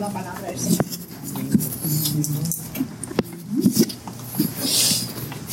[0.00, 0.84] la palabra del Señor.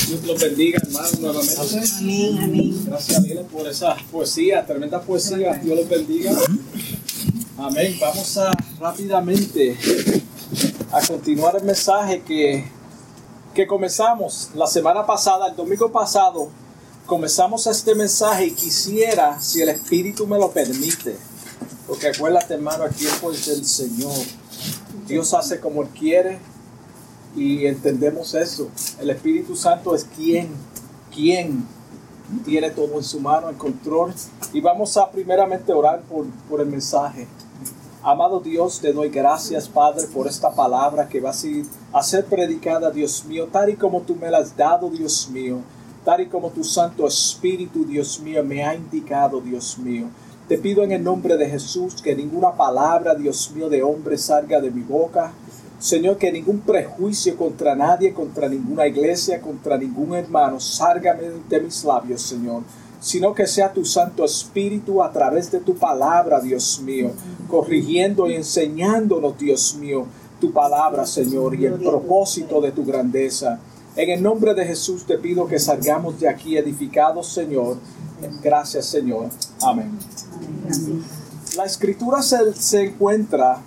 [0.08, 1.62] Dios los bendiga, hermano, nuevamente.
[2.00, 2.86] Amén, amén.
[2.86, 5.54] Gracias, Lila, por esa poesía, tremenda poesía.
[5.56, 6.32] Dios los bendiga.
[7.58, 7.98] Amén.
[8.00, 9.78] Vamos a rápidamente
[10.92, 12.66] a continuar el mensaje que,
[13.56, 16.50] que comenzamos la semana pasada, el domingo pasado.
[17.06, 21.18] Comenzamos este mensaje y quisiera, si el Espíritu me lo permite,
[21.92, 24.16] porque acuérdate, hermano, el tiempo es del Señor.
[25.10, 26.40] Dios hace como Él quiere
[27.36, 28.70] y entendemos eso.
[29.02, 30.52] El Espíritu Santo es quien,
[31.14, 31.68] quien
[32.46, 34.14] tiene todo en su mano, en control.
[34.54, 37.28] Y vamos a primeramente orar por, por el mensaje.
[38.02, 42.24] Amado Dios, te doy gracias, Padre, por esta palabra que va a ser, a ser
[42.24, 45.58] predicada, Dios mío, tal y como tú me la has dado, Dios mío,
[46.06, 50.08] tal y como tu Santo Espíritu, Dios mío, me ha indicado, Dios mío.
[50.48, 54.60] Te pido en el nombre de Jesús que ninguna palabra, Dios mío, de hombre salga
[54.60, 55.32] de mi boca.
[55.80, 61.18] Señor, que ningún prejuicio contra nadie, contra ninguna iglesia, contra ningún hermano salga
[61.50, 62.64] de mis labios, Señor
[63.02, 67.12] sino que sea tu Santo Espíritu a través de tu palabra, Dios mío,
[67.50, 70.06] corrigiendo y enseñándonos, Dios mío,
[70.40, 73.60] tu palabra, Señor, y el propósito de tu grandeza.
[73.96, 77.78] En el nombre de Jesús te pido que salgamos de aquí edificados, Señor.
[78.42, 79.30] Gracias, Señor.
[79.62, 79.98] Amén.
[81.56, 83.62] La escritura se, encuentra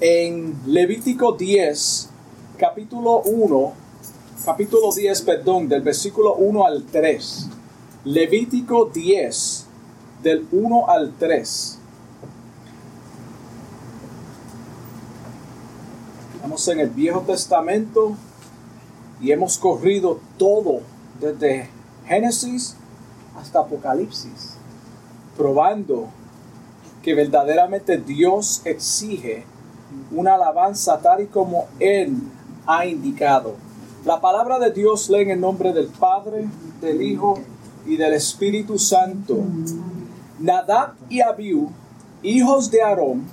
[0.00, 2.08] en Levítico 10,
[2.58, 3.72] capítulo 1,
[4.44, 7.48] capítulo 10, perdón, del versículo 1 al 3.
[8.04, 9.66] Levítico 10,
[10.22, 11.78] del 1 al 3.
[16.34, 18.16] Estamos en el Viejo Testamento
[19.20, 20.80] y hemos corrido todo
[21.20, 21.70] desde
[22.06, 22.76] Génesis
[23.36, 24.56] hasta Apocalipsis,
[25.42, 26.06] probando
[27.02, 29.44] que verdaderamente Dios exige
[30.12, 32.16] una alabanza tal y como Él
[32.64, 33.56] ha indicado.
[34.04, 36.48] La palabra de Dios lee en el nombre del Padre,
[36.80, 37.40] del Hijo
[37.84, 39.36] y del Espíritu Santo.
[40.38, 41.70] Nadab y Abiú,
[42.22, 43.24] hijos de Aarón,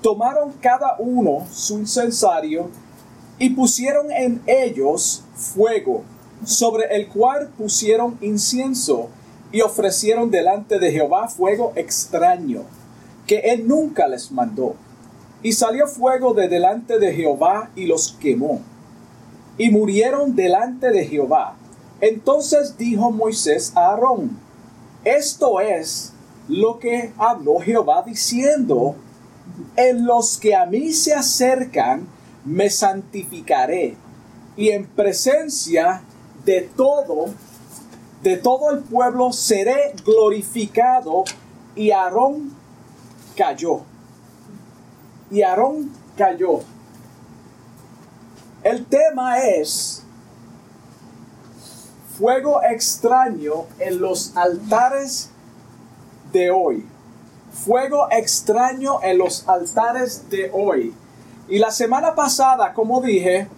[0.00, 2.68] tomaron cada uno su incensario
[3.40, 6.04] y pusieron en ellos fuego,
[6.44, 9.08] sobre el cual pusieron incienso
[9.52, 12.62] y ofrecieron delante de Jehová fuego extraño,
[13.26, 14.74] que él nunca les mandó.
[15.42, 18.60] Y salió fuego de delante de Jehová y los quemó.
[19.58, 21.56] Y murieron delante de Jehová
[22.02, 24.36] entonces dijo Moisés a Aarón,
[25.04, 26.12] esto es
[26.48, 28.96] lo que habló Jehová diciendo,
[29.76, 32.08] en los que a mí se acercan,
[32.44, 33.94] me santificaré,
[34.56, 36.02] y en presencia
[36.44, 37.26] de todo,
[38.22, 41.24] de todo el pueblo seré glorificado.
[41.74, 42.54] Y Aarón
[43.36, 43.80] cayó.
[45.30, 46.60] Y Aarón cayó.
[48.62, 50.04] El tema es
[52.16, 55.30] fuego extraño en los altares
[56.32, 56.86] de hoy.
[57.52, 60.94] Fuego extraño en los altares de hoy.
[61.48, 63.48] Y la semana pasada, como dije,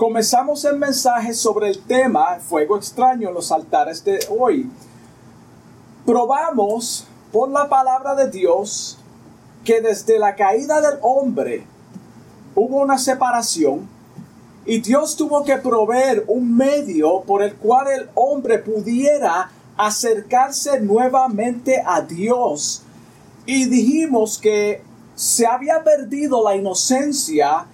[0.00, 4.66] comenzamos el mensaje sobre el tema fuego extraño en los altares de hoy.
[6.06, 8.96] Probamos por la palabra de Dios
[9.62, 11.66] que desde la caída del hombre
[12.54, 13.86] hubo una separación
[14.64, 21.82] y Dios tuvo que proveer un medio por el cual el hombre pudiera acercarse nuevamente
[21.84, 22.84] a Dios.
[23.44, 24.82] Y dijimos que
[25.14, 27.66] se había perdido la inocencia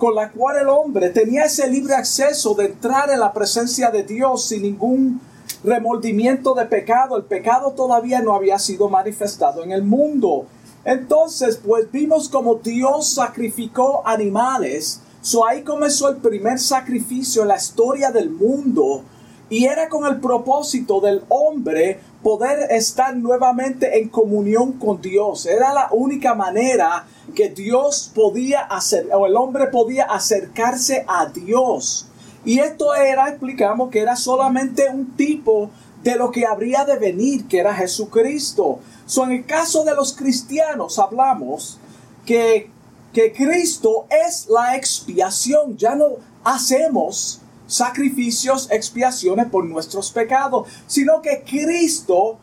[0.00, 4.02] con la cual el hombre tenía ese libre acceso de entrar en la presencia de
[4.02, 5.20] Dios sin ningún
[5.62, 7.16] remordimiento de pecado.
[7.16, 10.46] El pecado todavía no había sido manifestado en el mundo.
[10.84, 17.56] Entonces, pues vimos como Dios sacrificó animales So ahí comenzó el primer sacrificio en la
[17.56, 19.02] historia del mundo
[19.50, 25.44] y era con el propósito del hombre poder estar nuevamente en comunión con Dios.
[25.44, 32.06] Era la única manera que Dios podía hacer, o el hombre podía acercarse a Dios.
[32.44, 35.70] Y esto era, explicamos, que era solamente un tipo
[36.02, 38.78] de lo que habría de venir, que era Jesucristo.
[39.04, 41.78] So, en el caso de los cristianos hablamos
[42.24, 42.70] que
[43.12, 45.76] que Cristo es la expiación.
[45.76, 47.39] Ya no hacemos
[47.70, 52.38] sacrificios, expiaciones por nuestros pecados, sino que Cristo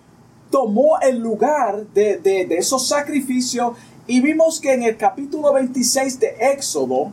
[0.49, 3.73] tomó el lugar de, de, esos sacrificios
[4.07, 7.11] y vimos que en el capítulo 26 de Éxodo,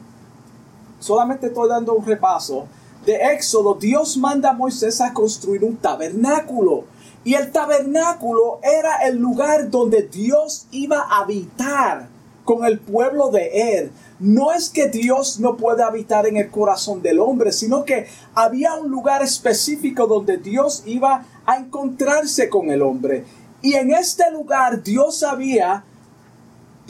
[1.01, 2.69] solamente estoy dando un repaso,
[3.05, 6.85] de Éxodo, Dios manda a Moisés a construir un tabernáculo.
[7.23, 12.09] Y el tabernáculo era el lugar donde Dios iba a habitar
[12.45, 13.91] con el pueblo de Er.
[14.25, 18.73] No es que Dios no puede habitar en el corazón del hombre, sino que había
[18.73, 23.27] un lugar específico donde Dios iba a encontrarse con el hombre.
[23.61, 25.85] Y en este lugar Dios había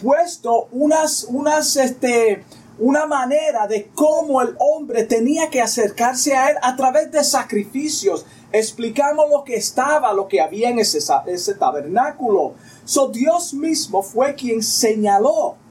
[0.00, 2.44] puesto unas, unas, este,
[2.78, 8.26] una manera de cómo el hombre tenía que acercarse a él a través de sacrificios.
[8.52, 12.54] Explicamos lo que estaba, lo que había en ese, ese tabernáculo.
[12.84, 15.63] So Dios mismo fue quien señaló.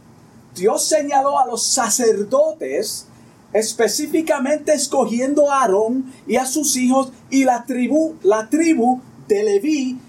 [0.55, 3.07] Dios señaló a los sacerdotes,
[3.53, 9.99] específicamente escogiendo a Aarón y a sus hijos y la tribu, la tribu de Leví,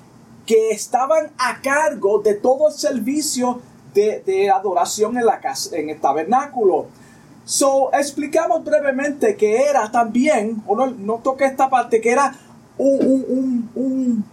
[0.47, 3.61] que estaban a cargo de todo el servicio
[3.95, 6.87] de, adoración en, la casa, en el tabernáculo.
[7.45, 12.35] So, explicamos brevemente que era también, o no, no esta parte, que era
[12.77, 14.25] un, un, un,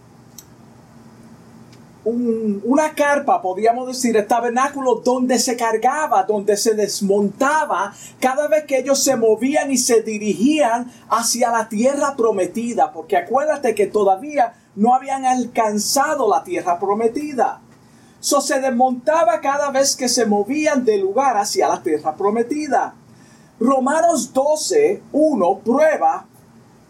[2.03, 8.79] una carpa, podríamos decir, el tabernáculo donde se cargaba, donde se desmontaba cada vez que
[8.79, 14.95] ellos se movían y se dirigían hacia la tierra prometida, porque acuérdate que todavía no
[14.95, 17.61] habían alcanzado la tierra prometida.
[18.19, 22.95] So se desmontaba cada vez que se movían de lugar hacia la tierra prometida.
[23.59, 26.25] Romanos 12, 1 prueba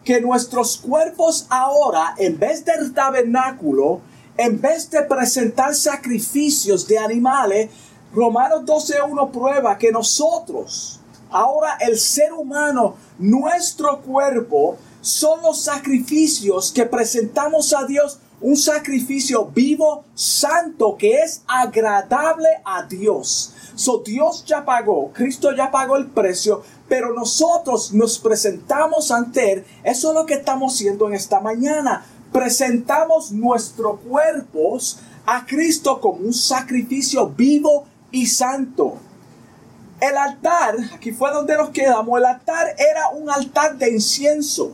[0.04, 4.02] que nuestros cuerpos ahora, en vez del tabernáculo,
[4.42, 7.70] en vez de presentar sacrificios de animales,
[8.12, 11.00] Romanos 12, 1 prueba que nosotros,
[11.30, 19.46] ahora el ser humano, nuestro cuerpo, son los sacrificios que presentamos a Dios un sacrificio
[19.46, 23.54] vivo, santo, que es agradable a Dios.
[23.76, 29.66] So Dios ya pagó, Cristo ya pagó el precio, pero nosotros nos presentamos ante Él.
[29.84, 32.04] Eso es lo que estamos haciendo en esta mañana.
[32.31, 38.98] Presentamos nuestros cuerpos a Cristo como un sacrificio vivo y santo.
[40.00, 44.74] El altar, aquí fue donde nos quedamos, el altar era un altar de incienso.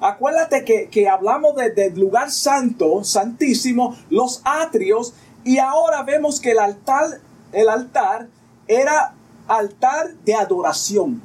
[0.00, 5.14] Acuérdate que, hablamos del lugar santo, santísimo, los atrios,
[5.44, 7.20] y ahora vemos que el altar,
[7.52, 8.28] el altar
[8.66, 9.14] era
[9.46, 11.22] altar de adoración.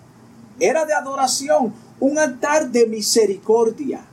[0.59, 4.05] Era de adoración, un altar de misericordia.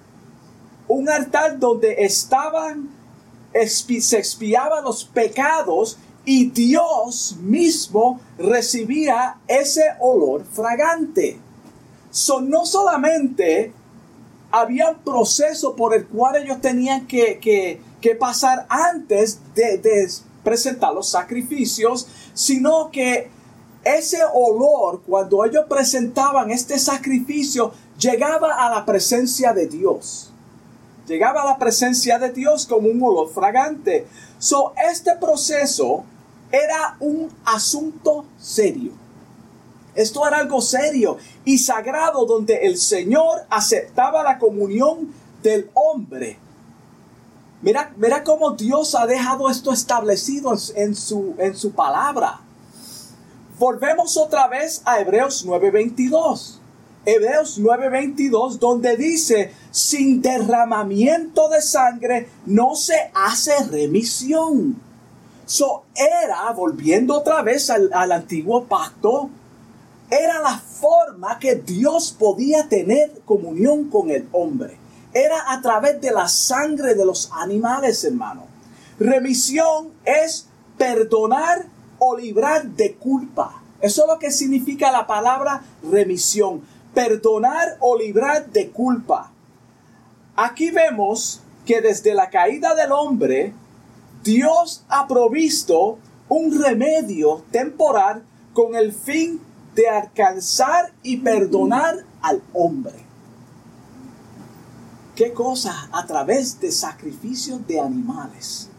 [0.88, 2.90] Un altar donde estaban,
[3.52, 11.38] se expiaban los pecados y Dios mismo recibía ese olor fragante.
[12.10, 13.72] Son no solamente
[14.50, 17.80] había un proceso por el cual ellos tenían que,
[18.18, 20.08] pasar antes de,
[20.42, 23.30] presentar los sacrificios, sino que
[23.84, 30.27] ese olor, cuando ellos presentaban este sacrificio, llegaba a la presencia de Dios.
[31.08, 34.06] Llegaba a la presencia de Dios como un olor fragante.
[34.38, 36.04] So, este proceso
[36.52, 38.92] era un asunto serio.
[39.94, 45.12] Esto era algo serio y sagrado donde el Señor aceptaba la comunión
[45.42, 46.38] del hombre.
[47.62, 52.40] Mira, mira cómo Dios ha dejado esto establecido en su, en su palabra.
[53.58, 56.57] Volvemos otra vez a Hebreos 9:22.
[57.04, 64.80] Hebreos 9:22 donde dice, sin derramamiento de sangre no se hace remisión.
[65.46, 69.30] So era, volviendo otra vez al, al antiguo pacto,
[70.10, 74.76] era la forma que Dios podía tener comunión con el hombre.
[75.12, 78.46] Era a través de la sangre de los animales, hermano.
[78.98, 81.66] Remisión es perdonar
[81.98, 83.62] o librar de culpa.
[83.80, 86.62] Eso es lo que significa la palabra remisión.
[86.98, 89.30] Perdonar o librar de culpa.
[90.34, 93.52] Aquí vemos que desde la caída del hombre,
[94.24, 99.40] Dios ha provisto un remedio temporal con el fin
[99.76, 102.96] de alcanzar y perdonar al hombre.
[105.14, 105.88] ¿Qué cosa?
[105.92, 108.70] A través de sacrificios de animales.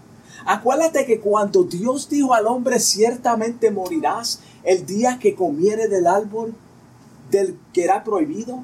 [0.45, 6.53] Acuérdate que cuando Dios dijo al hombre, ciertamente morirás el día que comiere del árbol
[7.29, 8.63] del que era prohibido.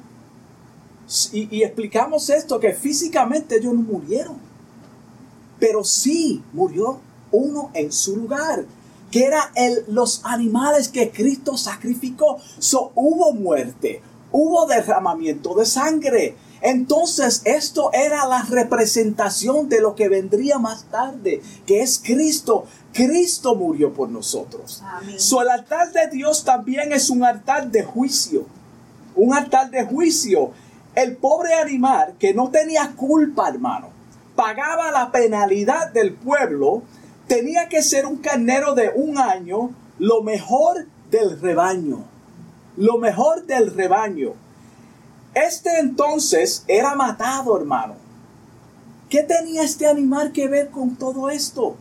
[1.32, 4.36] Y, y explicamos esto, que físicamente ellos no murieron.
[5.58, 8.66] Pero sí murió uno en su lugar
[9.10, 12.38] que era el, los animales que Cristo sacrificó.
[12.58, 16.36] So, hubo muerte, hubo derramamiento de sangre.
[16.62, 22.64] Entonces esto era la representación de lo que vendría más tarde, que es Cristo.
[22.92, 24.82] Cristo murió por nosotros.
[25.18, 28.46] So, el altar de Dios también es un altar de juicio.
[29.16, 30.52] Un altar de juicio.
[30.94, 33.90] El pobre animal que no tenía culpa, hermano,
[34.34, 36.82] pagaba la penalidad del pueblo
[37.26, 42.04] tenía que ser un carnero de un año, lo mejor del rebaño.
[42.76, 44.34] Lo mejor del rebaño.
[45.34, 47.94] Este entonces era matado, hermano.
[49.08, 51.76] ¿Qué tenía este animal que ver con todo esto?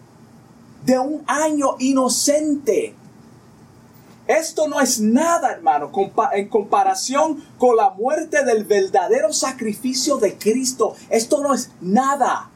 [0.86, 2.96] De un año inocente.
[4.28, 5.92] Esto no es nada, hermano,
[6.34, 10.96] en comparación con la muerte del verdadero sacrificio de Cristo.
[11.10, 12.50] Esto no es nada.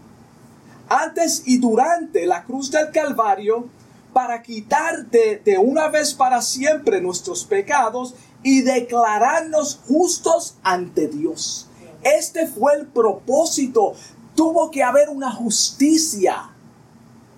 [0.88, 3.70] Antes y durante la cruz del Calvario,
[4.14, 11.68] para quitar de, una vez para siempre nuestros pecados y declararnos justos ante Dios.
[12.02, 13.94] Este fue el propósito.
[14.36, 16.50] Tuvo que haber una justicia.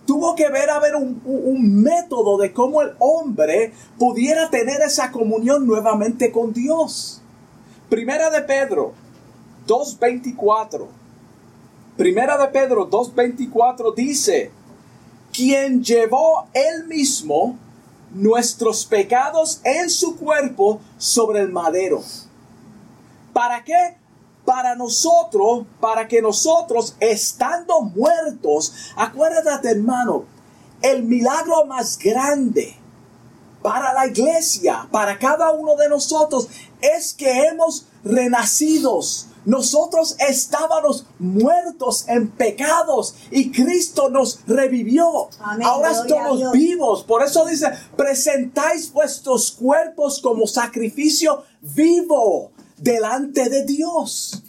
[0.05, 6.31] Tuvo que haber un, un método de cómo el hombre pudiera tener esa comunión nuevamente
[6.31, 7.21] con Dios.
[7.89, 8.93] Primera de Pedro
[9.67, 10.87] 2.24.
[11.97, 14.51] Primera de Pedro 2.24 dice,
[15.31, 17.57] quien llevó él mismo
[18.13, 22.03] nuestros pecados en su cuerpo sobre el madero.
[23.33, 24.00] ¿Para qué?
[24.45, 30.25] Para nosotros, para que nosotros, estando muertos, acuérdate hermano,
[30.81, 32.75] el milagro más grande
[33.61, 36.47] para la iglesia, para cada uno de nosotros,
[36.81, 45.29] es que hemos renacidos nosotros estábamos muertos en pecados y Cristo nos revivió.
[45.63, 47.03] Ahora estamos vivos.
[47.03, 47.67] Por eso dice,
[47.97, 54.43] presentáis vuestros cuerpos como sacrificio vivo delante de Dios.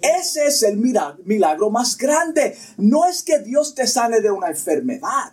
[0.00, 2.56] Ese es el milagro más grande.
[2.76, 5.32] No es que Dios te sane de una enfermedad.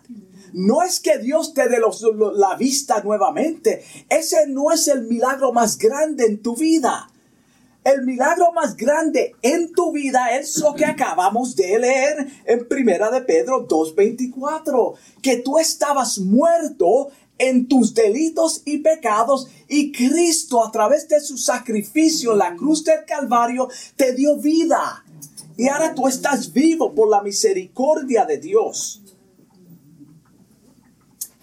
[0.52, 1.78] No es que Dios te dé
[2.34, 3.84] la vista nuevamente.
[4.08, 7.08] Ese no es el milagro más grande en tu vida.
[7.82, 13.10] El milagro más grande en tu vida es lo que acabamos de leer en Primera
[13.10, 17.08] de Pedro 2:24, que tú estabas muerto
[17.40, 22.84] en tus delitos y pecados y Cristo a través de su sacrificio en la cruz
[22.84, 25.04] del Calvario te dio vida.
[25.56, 29.00] Y ahora tú estás vivo por la misericordia de Dios.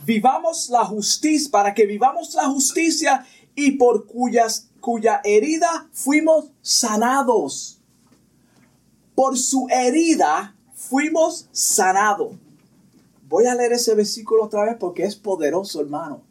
[0.05, 3.25] Vivamos la justicia, para que vivamos la justicia
[3.55, 7.81] y por cuya herida fuimos sanados.
[9.15, 12.33] Por su herida fuimos sanados.
[13.27, 16.23] Voy a leer ese versículo otra vez porque es poderoso, hermano.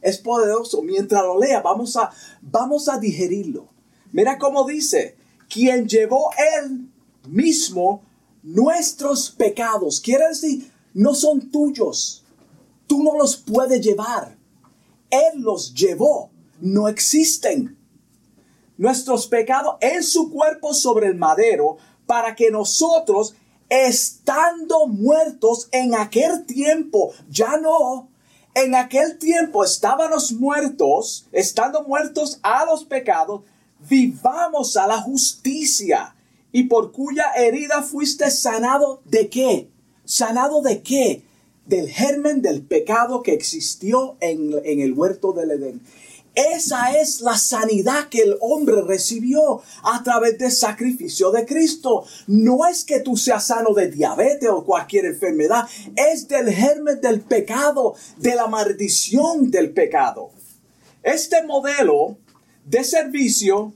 [0.00, 0.82] Es poderoso.
[0.82, 2.10] Mientras lo lea, vamos a,
[2.42, 3.68] vamos a digerirlo.
[4.12, 5.16] Mira cómo dice,
[5.48, 6.30] quien llevó
[6.62, 6.88] él
[7.28, 8.02] mismo
[8.42, 10.00] nuestros pecados.
[10.00, 12.24] Quiere decir, no son tuyos.
[12.86, 14.36] Tú no los puedes llevar.
[15.10, 16.30] Él los llevó.
[16.60, 17.76] No existen
[18.76, 23.34] nuestros pecados en su cuerpo sobre el madero, para que nosotros,
[23.68, 28.08] estando muertos en aquel tiempo, ya no,
[28.54, 33.42] en aquel tiempo estábamos muertos, estando muertos a los pecados,
[33.88, 36.14] vivamos a la justicia,
[36.52, 39.68] y por cuya herida fuiste sanado de qué?
[40.04, 41.22] ¿Sanado de qué?
[41.66, 45.80] Del germen del pecado que existió en, en el huerto del Edén.
[46.34, 52.04] Esa es la sanidad que el hombre recibió a través del sacrificio de Cristo.
[52.26, 57.20] No es que tú seas sano de diabetes o cualquier enfermedad, es del germen del
[57.20, 60.30] pecado, de la maldición del pecado.
[61.04, 62.16] Este modelo
[62.64, 63.72] de servicio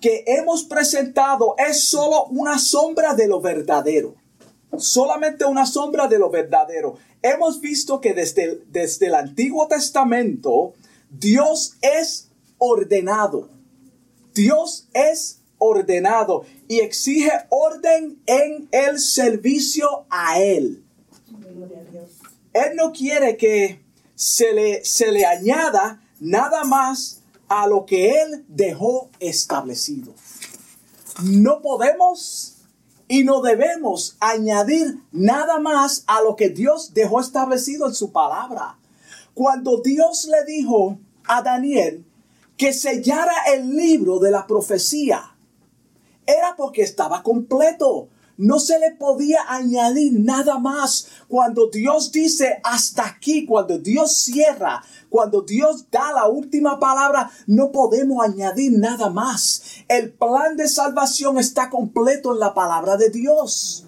[0.00, 4.14] que hemos presentado es solo una sombra de lo verdadero.
[4.76, 6.96] Solamente una sombra de lo verdadero.
[7.22, 10.74] Hemos visto que desde, desde el Antiguo Testamento,
[11.10, 13.48] Dios es ordenado.
[14.34, 20.84] Dios es ordenado y exige orden en el servicio a Él.
[22.52, 28.44] Él no quiere que se le, se le añada nada más a lo que Él
[28.48, 30.14] dejó establecido.
[31.22, 32.56] No podemos
[33.08, 38.78] y no debemos añadir nada más a lo que Dios dejó establecido en su palabra.
[39.40, 42.04] Cuando Dios le dijo a Daniel
[42.58, 45.34] que sellara el libro de la profecía,
[46.26, 48.10] era porque estaba completo.
[48.36, 51.06] No se le podía añadir nada más.
[51.26, 57.72] Cuando Dios dice hasta aquí, cuando Dios cierra, cuando Dios da la última palabra, no
[57.72, 59.62] podemos añadir nada más.
[59.88, 63.86] El plan de salvación está completo en la palabra de Dios.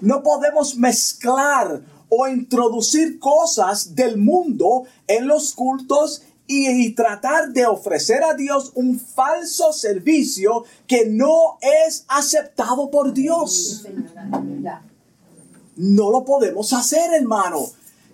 [0.00, 8.22] No podemos mezclar o introducir cosas del mundo en los cultos y, tratar de ofrecer
[8.22, 13.84] a Dios un falso servicio que no es aceptado por Dios.
[15.76, 17.66] no lo podemos hacer, hermano.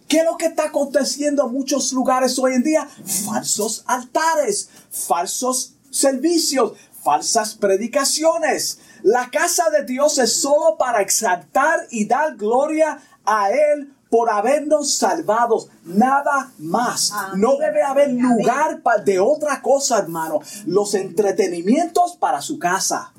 [0.08, 2.88] ¿Qué es lo que está aconteciendo en muchos lugares hoy en día?
[3.24, 6.72] Falsos altares, falsos servicios,
[7.02, 8.78] falsas predicaciones.
[9.02, 14.92] La casa de Dios es solo para exaltar y dar gloria a Él por habernos
[14.92, 17.14] salvados, nada más.
[17.34, 20.40] No debe haber lugar de otra cosa, hermano.
[20.66, 23.14] Los entretenimientos para su casa.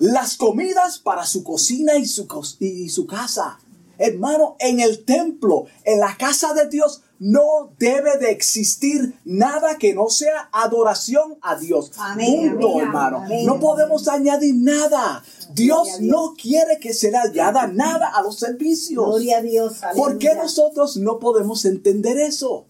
[0.00, 2.26] Las comidas para su cocina y su,
[2.58, 3.60] y su casa.
[3.96, 9.94] Hermano, en el templo, en la casa de Dios, no debe de existir nada que
[9.94, 11.92] no sea adoración a Dios.
[12.16, 13.24] Punto, hermano.
[13.44, 15.22] no podemos añadir nada.
[15.54, 19.06] Dios, no quiere que se le añada nada a los servicios.
[19.06, 19.80] Gloria a Dios.
[19.94, 22.66] ¿Por qué nosotros no podemos entender eso?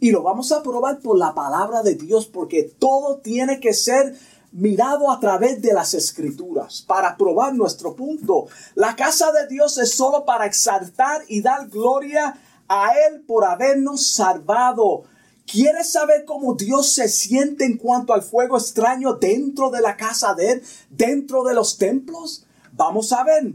[0.00, 4.16] Y lo vamos a probar por la palabra de Dios, porque todo tiene que ser
[4.50, 8.48] mirado a través de las escrituras para probar nuestro punto.
[8.74, 14.06] La casa de Dios es solo para exaltar y dar gloria a Él por habernos
[14.06, 15.04] salvado.
[15.46, 20.34] ¿Quieres saber cómo Dios se siente en cuanto al fuego extraño dentro de la casa
[20.34, 22.46] de Él, dentro de los templos?
[22.72, 23.54] Vamos a ver.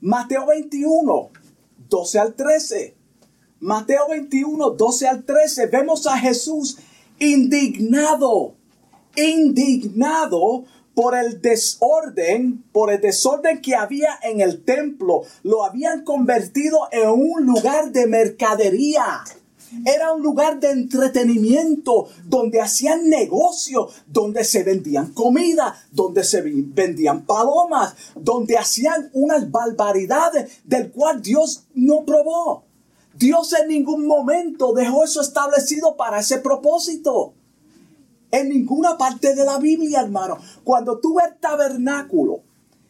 [0.00, 1.30] Mateo 21,
[1.88, 2.96] 12 al 13.
[3.60, 5.66] Mateo 21, 12 al 13.
[5.66, 6.78] Vemos a Jesús
[7.18, 8.54] indignado
[9.16, 15.22] indignado por el desorden, por el desorden que había en el templo.
[15.42, 19.24] Lo habían convertido en un lugar de mercadería.
[19.86, 27.24] Era un lugar de entretenimiento donde hacían negocio, donde se vendían comida, donde se vendían
[27.24, 32.64] palomas, donde hacían unas barbaridades del cual Dios no probó.
[33.14, 37.34] Dios en ningún momento dejó eso establecido para ese propósito.
[38.32, 40.38] En ninguna parte de la Biblia, hermano.
[40.64, 42.40] Cuando tú ves tabernáculo,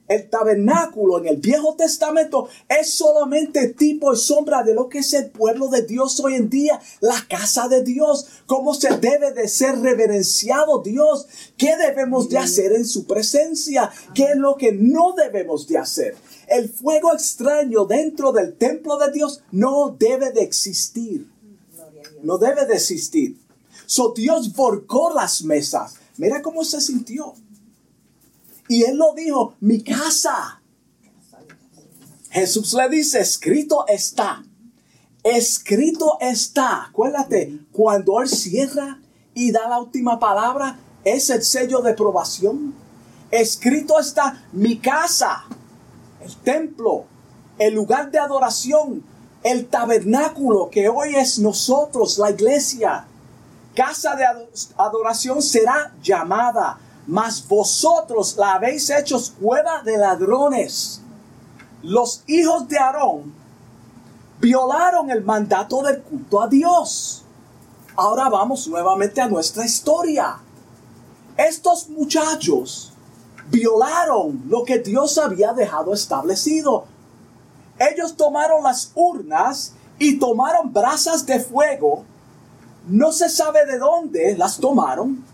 [0.07, 5.13] el tabernáculo en el Viejo Testamento es solamente tipo y sombra de lo que es
[5.15, 9.49] el pueblo de Dios hoy en día, la casa de Dios, cómo se debe de
[9.49, 11.27] ser reverenciado Dios,
[11.57, 16.15] qué debemos de hacer en su presencia, qué es lo que no debemos de hacer.
[16.47, 21.29] El fuego extraño dentro del templo de Dios no debe de existir.
[22.23, 23.42] No debe de existir.
[24.15, 25.97] Dios volcó las mesas.
[26.17, 27.35] Mira cómo se sintió.
[28.69, 30.61] Y él lo dijo, mi casa.
[32.31, 34.43] Jesús le dice, escrito está.
[35.23, 36.87] Escrito está.
[36.87, 39.01] Acuérdate, cuando él cierra
[39.35, 42.75] y da la última palabra, es el sello de aprobación.
[43.31, 45.45] Escrito está mi casa,
[46.21, 47.05] el templo,
[47.59, 49.05] el lugar de adoración,
[49.43, 53.07] el tabernáculo que hoy es nosotros, la iglesia
[53.75, 54.25] casa de
[54.77, 61.01] adoración será llamada, mas vosotros la habéis hecho cueva de ladrones.
[61.83, 63.35] Los hijos de Aarón
[64.41, 67.25] violaron el mandato del culto a Dios.
[67.97, 70.39] Ahora vamos nuevamente a nuestra historia.
[71.37, 72.93] Estos muchachos
[73.51, 76.85] violaron lo que Dios había dejado establecido.
[77.79, 82.05] Ellos tomaron las urnas y tomaron brasas de fuego
[82.89, 85.25] no se sabe de dónde las tomaron,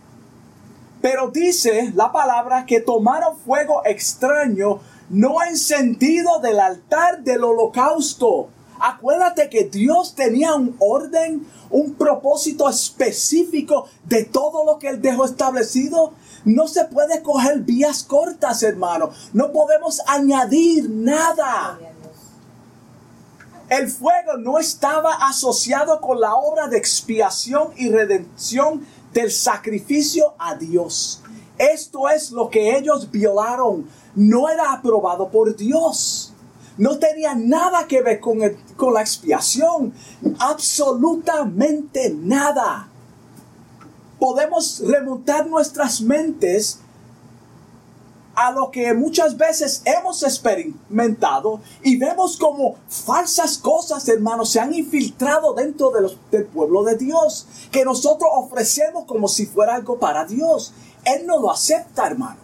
[1.00, 4.80] pero dice la palabra que tomaron fuego extraño
[5.10, 8.48] no encendido del altar del holocausto.
[8.80, 15.24] Acuérdate que Dios tenía un orden, un propósito específico de todo lo que Él dejó
[15.24, 16.12] establecido.
[16.44, 19.10] No se puede coger vías cortas, hermano.
[19.32, 21.78] No podemos añadir nada.
[23.68, 30.54] El fuego no estaba asociado con la obra de expiación y redención del sacrificio a
[30.54, 31.22] Dios.
[31.58, 33.86] Esto es lo que ellos violaron.
[34.14, 36.32] No era aprobado por Dios.
[36.78, 38.38] No tenía nada que ver con,
[38.76, 39.92] con la expiación.
[40.38, 42.88] Absolutamente nada.
[44.18, 46.80] Podemos remontar nuestras mentes
[48.38, 54.72] a lo que muchas veces hemos experimentado y vemos como falsas cosas, hermanos, se han
[54.72, 59.98] infiltrado dentro de los, del pueblo de Dios, que nosotros ofrecemos como si fuera algo
[59.98, 60.72] para Dios.
[61.04, 62.38] Él no lo acepta, hermano.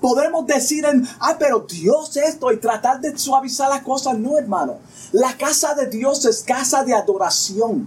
[0.00, 4.18] Podemos decir, en, ah, pero Dios esto y tratar de suavizar las cosas.
[4.18, 4.78] No, hermano.
[5.12, 7.86] La casa de Dios es casa de adoración.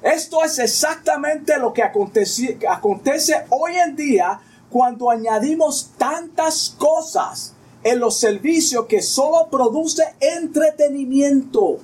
[0.00, 4.40] Esto es exactamente lo que acontece, acontece hoy en día
[4.76, 11.78] cuando añadimos tantas cosas en los servicios que solo produce entretenimiento.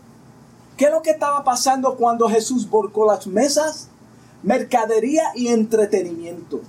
[0.76, 3.88] ¿Qué es lo que estaba pasando cuando Jesús volcó las mesas?
[4.42, 6.60] Mercadería y entretenimiento.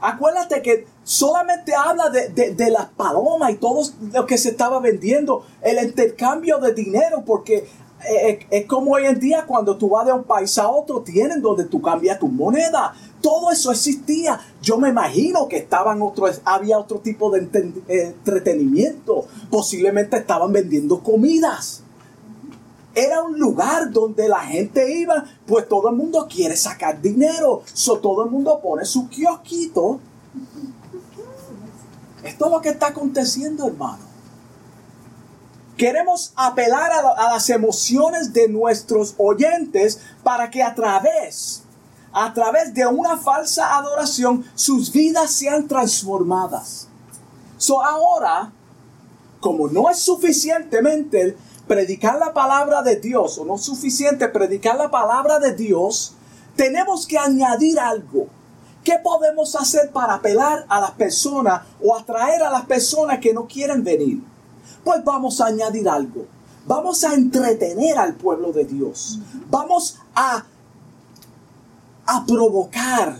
[0.00, 3.82] Acuérdate que solamente habla de, de, las palomas y todo
[4.14, 7.68] lo que se estaba vendiendo, el intercambio de dinero, porque
[8.10, 11.42] eh, es como hoy en día cuando tú vas de un país a otro, tienen
[11.42, 12.94] donde tú cambias tu moneda.
[13.22, 14.38] Todo eso existía.
[14.60, 16.00] Yo me imagino que estaban
[16.44, 17.48] había otro tipo de
[17.88, 19.26] entretenimiento.
[19.50, 21.82] Posiblemente estaban vendiendo comidas.
[22.94, 27.62] Era un lugar donde la gente iba, pues todo el mundo quiere sacar dinero.
[27.72, 29.98] So, todo el mundo pone su kiosquito.
[32.22, 34.12] Esto es lo que está aconteciendo, hermano.
[35.76, 41.62] Queremos apelar a, las emociones de nuestros oyentes para que a través,
[42.12, 46.88] a través de una falsa adoración, sus vidas sean transformadas.
[47.56, 48.52] So ahora,
[49.40, 54.90] como no es suficientemente predicar la palabra de Dios, o no es suficiente predicar la
[54.90, 56.14] palabra de Dios,
[56.56, 58.26] tenemos que añadir algo.
[58.84, 63.46] ¿Qué podemos hacer para apelar a las personas o atraer a las personas que no
[63.46, 64.22] quieren venir?
[64.84, 66.26] Pues vamos a añadir algo.
[66.66, 69.18] Vamos a entretener al pueblo de Dios.
[69.50, 70.44] Vamos a,
[72.06, 73.18] a provocar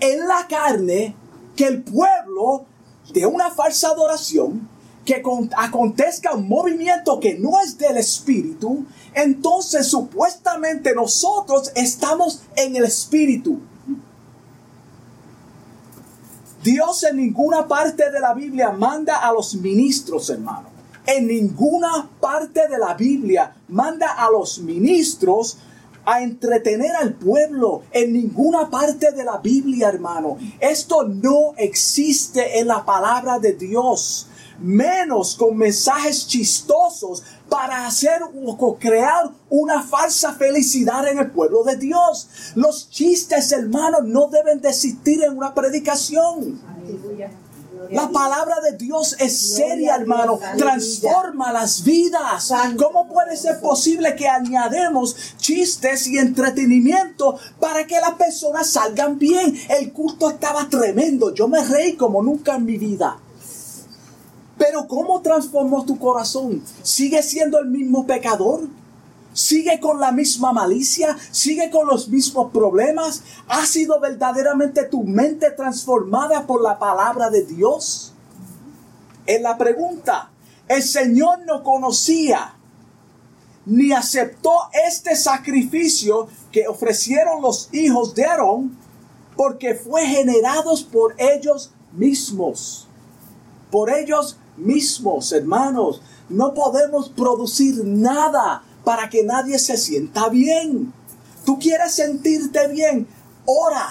[0.00, 1.14] en la carne
[1.56, 2.64] que el pueblo
[3.12, 4.68] de una falsa adoración,
[5.04, 5.22] que
[5.56, 8.84] acontezca un movimiento que no es del Espíritu,
[9.14, 13.58] entonces supuestamente nosotros estamos en el Espíritu.
[16.62, 20.68] Dios en ninguna parte de la Biblia manda a los ministros, hermano.
[21.06, 25.56] En ninguna parte de la Biblia manda a los ministros
[26.10, 27.82] a entretener al pueblo.
[27.92, 30.38] En ninguna parte de la Biblia, hermano.
[30.58, 34.26] Esto no existe en la palabra de Dios
[34.60, 41.76] menos con mensajes chistosos para hacer o crear una falsa felicidad en el pueblo de
[41.76, 42.28] Dios.
[42.54, 46.60] Los chistes, hermanos, no deben de existir en una predicación.
[47.90, 50.38] La palabra de Dios es seria, hermano.
[50.56, 52.52] Transforma las vidas.
[52.76, 59.58] ¿Cómo puede ser posible que añademos chistes y entretenimiento para que las personas salgan bien?
[59.68, 61.34] El culto estaba tremendo.
[61.34, 63.18] Yo me reí como nunca en mi vida.
[64.56, 66.62] Pero ¿cómo transformó tu corazón?
[66.82, 68.68] ¿Sigue siendo el mismo pecador?
[69.32, 71.16] ¿Sigue con la misma malicia?
[71.30, 73.22] ¿Sigue con los mismos problemas?
[73.48, 78.12] ¿Ha sido verdaderamente tu mente transformada por la palabra de Dios?
[79.26, 80.30] En la pregunta,
[80.66, 82.56] el Señor no conocía
[83.66, 84.50] ni aceptó
[84.88, 88.76] este sacrificio que ofrecieron los hijos de Aarón
[89.36, 92.88] porque fue generados por ellos mismos.
[93.70, 96.02] Por ellos mismos, hermanos.
[96.28, 100.92] No podemos producir nada para que nadie se sienta bien.
[101.44, 103.06] Tú quieres sentirte bien,
[103.44, 103.88] ora.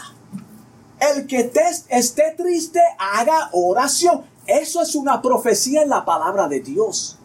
[0.99, 4.23] El que te esté triste, haga oración.
[4.45, 7.17] Eso es una profecía en la palabra de Dios.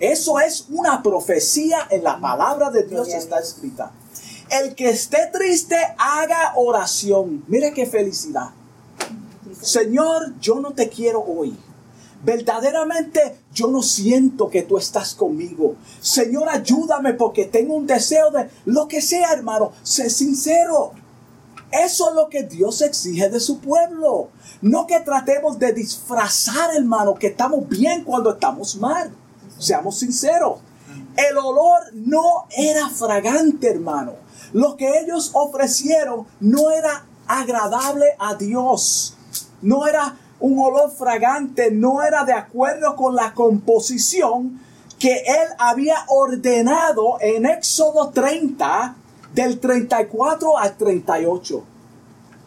[0.00, 3.90] Eso es una profecía en la palabra de Dios está escrita.
[4.48, 7.44] El que esté triste, haga oración.
[7.48, 8.50] Mira qué felicidad.
[9.60, 11.58] Señor, yo no te quiero hoy.
[12.22, 15.74] Verdaderamente yo no siento que tú estás conmigo.
[16.00, 19.72] Señor, ayúdame porque tengo un deseo de lo que sea, hermano.
[19.82, 20.92] Sé sincero.
[21.72, 24.28] Eso es lo que Dios exige de su pueblo.
[24.62, 29.10] No que tratemos de disfrazar, hermano, que estamos bien cuando estamos mal.
[29.58, 30.60] Seamos sinceros.
[31.16, 34.12] El olor no era fragante, hermano.
[34.52, 39.16] Lo que ellos ofrecieron no era agradable a Dios.
[39.60, 44.60] No era un olor fragante no era de acuerdo con la composición
[44.98, 48.96] que él había ordenado en Éxodo 30,
[49.34, 51.64] del 34 al 38.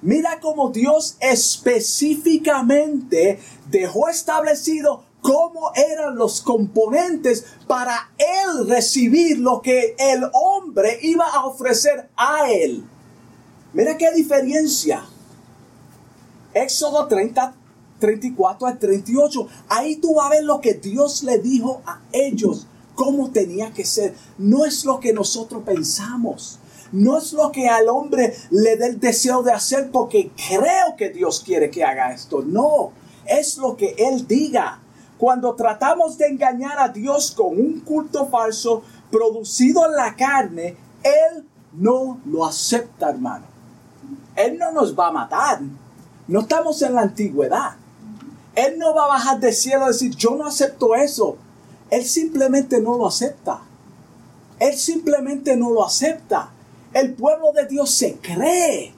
[0.01, 9.95] Mira cómo Dios específicamente dejó establecido cómo eran los componentes para él recibir lo que
[9.99, 12.83] el hombre iba a ofrecer a él.
[13.73, 15.05] Mira qué diferencia.
[16.53, 17.53] Éxodo 30,
[18.01, 19.47] 34 al 38.
[19.69, 23.85] Ahí tú vas a ver lo que Dios le dijo a ellos, cómo tenía que
[23.85, 24.13] ser.
[24.37, 26.59] No es lo que nosotros pensamos.
[26.91, 31.09] No es lo que al hombre le dé el deseo de hacer porque creo que
[31.09, 32.41] Dios quiere que haga esto.
[32.41, 32.91] No,
[33.25, 34.81] es lo que Él diga.
[35.17, 41.45] Cuando tratamos de engañar a Dios con un culto falso producido en la carne, Él
[41.73, 43.45] no lo acepta, hermano.
[44.35, 45.61] Él no nos va a matar.
[46.27, 47.75] No estamos en la antigüedad.
[48.65, 51.37] Él no va a bajar del cielo a decir, yo no acepto eso.
[51.89, 53.61] Él simplemente no lo acepta.
[54.59, 56.51] Él simplemente no lo acepta.
[56.93, 58.93] El pueblo de Dios se cree,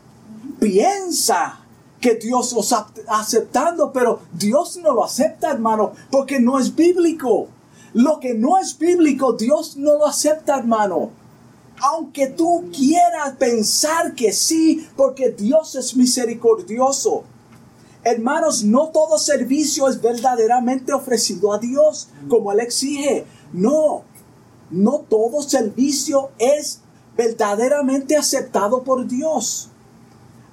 [0.59, 1.59] piensa
[2.01, 7.47] que Dios los está aceptando, pero Dios no lo acepta, hermano, porque no es bíblico.
[7.93, 11.11] Lo que no es bíblico, Dios no lo acepta, hermano.
[11.79, 17.23] Aunque tú quieras pensar que sí, porque Dios es misericordioso.
[18.03, 23.25] Hermanos, no todo servicio es verdaderamente ofrecido a Dios como Él exige.
[23.53, 24.03] No,
[24.69, 26.81] no todo servicio es
[27.15, 29.69] verdaderamente aceptado por Dios.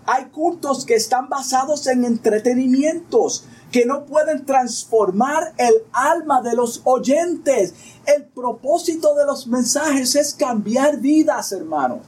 [0.06, 6.82] Hay cultos que están basados en entretenimientos que no pueden transformar el alma de los
[6.84, 7.74] oyentes.
[8.06, 12.00] El propósito de los mensajes es cambiar vidas, hermano.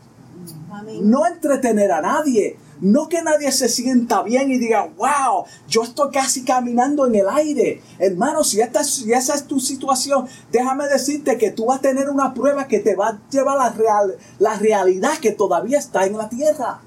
[1.03, 2.59] No entretener a nadie.
[2.83, 7.29] No que nadie se sienta bien y diga, wow, yo estoy casi caminando en el
[7.29, 7.81] aire.
[8.01, 12.67] Hermano, si, esa es tu situación, déjame decirte que tú vas a tener una prueba
[12.67, 16.29] que te va a llevar a la, real, la realidad que todavía está en la
[16.29, 16.81] tierra.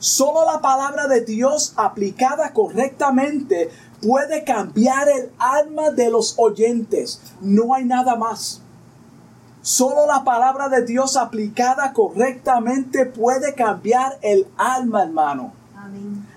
[0.00, 3.70] Solo la palabra de Dios aplicada correctamente
[4.02, 7.20] puede cambiar el alma de los oyentes.
[7.40, 8.60] No hay nada más.
[9.66, 15.52] Solo la palabra de Dios aplicada correctamente puede cambiar el alma, hermano.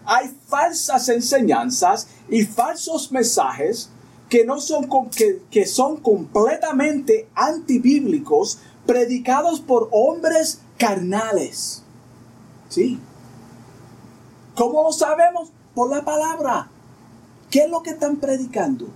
[0.03, 3.91] Hay falsas enseñanzas y falsos mensajes
[4.29, 11.83] que, no son, que, que son completamente antibíblicos, predicados por hombres carnales.
[12.67, 12.99] Sí,
[14.55, 15.51] ¿Cómo lo sabemos?
[15.75, 16.67] Por la palabra.
[17.51, 18.87] ¿Qué es lo que están predicando?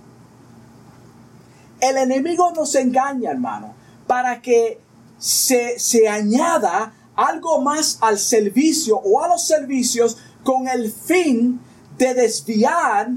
[1.78, 3.73] El enemigo nos engaña, hermano,
[4.06, 4.80] para que
[5.18, 11.60] se, se añada algo más al servicio o a los servicios con el fin
[11.96, 13.10] de desviar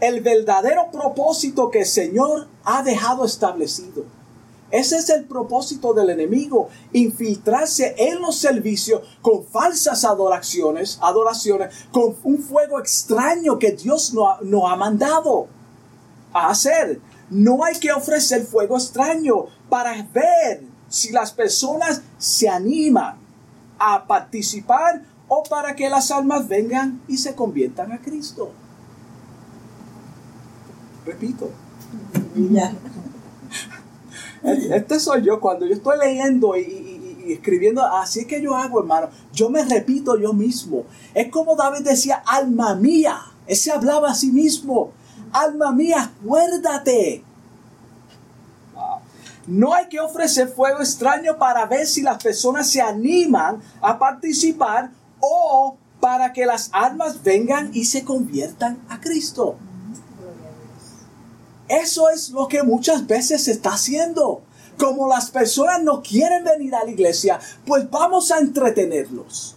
[0.00, 4.04] el verdadero propósito que el Señor ha dejado establecido.
[4.70, 12.16] Ese es el propósito del enemigo, infiltrarse en los servicios con falsas adoraciones, adoraciones, con
[12.22, 15.48] un fuego extraño que Dios no ha, no ha mandado
[16.32, 17.00] a hacer.
[17.30, 23.16] No hay que ofrecer fuego extraño para ver si las personas se animan
[23.78, 28.52] a participar o para que las almas vengan y se conviertan a Cristo.
[31.06, 31.50] Repito.
[34.42, 39.08] Este soy yo cuando yo estoy leyendo y, escribiendo, así es que yo hago, hermano.
[39.32, 40.84] Yo me repito yo mismo.
[41.14, 43.20] Es como David decía, alma mía.
[43.46, 44.92] Ese hablaba a sí mismo.
[45.32, 47.24] Alma mía, acuérdate.
[49.46, 54.90] No hay que ofrecer fuego extraño para ver si las personas se animan a participar
[55.18, 59.56] o para que las almas vengan y se conviertan a Cristo.
[61.68, 64.42] Eso es lo que muchas veces se está haciendo.
[64.76, 69.54] Como las personas no quieren venir a la iglesia, pues vamos a entretenerlos.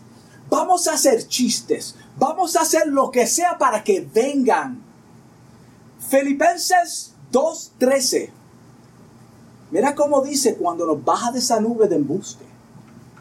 [0.49, 1.95] Vamos a hacer chistes.
[2.17, 4.83] Vamos a hacer lo que sea para que vengan.
[6.09, 8.29] Filipenses 2.13.
[9.71, 12.45] Mira cómo dice cuando nos baja de esa nube de embuste,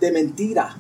[0.01, 0.77] de mentira.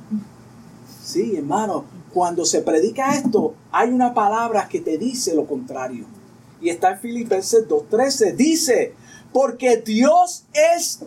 [1.02, 6.06] Sí, hermano, cuando se predica esto, hay una palabra que te dice lo contrario
[6.62, 8.94] y está en Filipenses 2.13, dice,
[9.32, 11.00] porque Dios es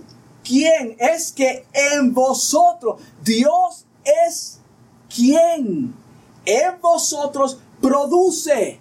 [0.43, 3.86] quien, es que en vosotros, Dios
[4.27, 4.60] es
[5.13, 5.93] quien
[6.45, 8.79] en vosotros produce,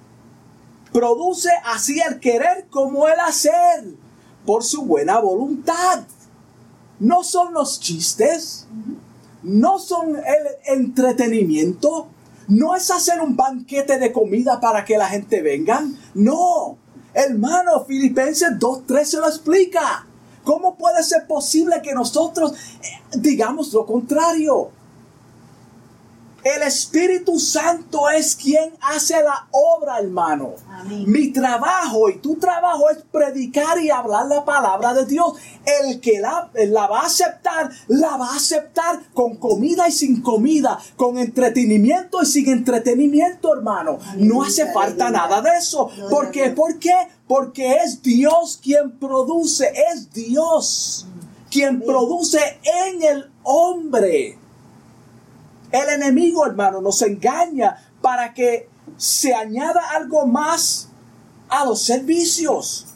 [0.94, 3.84] produce así el querer como el hacer,
[4.46, 6.04] por su buena voluntad.
[7.00, 8.68] No son los chistes,
[9.42, 12.06] no son el entretenimiento,
[12.46, 15.84] no es hacer un banquete de comida para que la gente venga.
[16.14, 16.78] No.
[17.12, 20.06] Hermano, Filipenses 2.3 se lo explica.
[20.44, 24.70] ¿Cómo puede ser posible que nosotros eh, digamos lo contrario?
[26.44, 30.50] El Espíritu Santo es quien hace la obra, hermano.
[31.06, 35.32] Mi trabajo y tu trabajo es predicar y hablar la palabra de Dios.
[35.64, 40.20] El que la, la va a aceptar, la va a aceptar con comida y sin
[40.20, 43.98] comida, con entretenimiento y sin entretenimiento, hermano.
[44.18, 45.88] No hace falta nada de eso.
[46.10, 46.50] ¿Por qué?
[46.50, 46.94] ¿Por qué?
[47.26, 51.06] Porque es Dios quien produce, es Dios
[51.50, 54.43] quien produce en el hombre.
[55.74, 60.88] El enemigo, hermano, nos engaña para que se añada algo más
[61.48, 62.86] a los servicios.